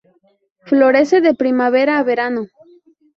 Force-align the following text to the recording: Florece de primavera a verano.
Florece 0.65 1.21
de 1.21 1.35
primavera 1.35 1.93
a 1.99 2.03
verano. 2.09 2.41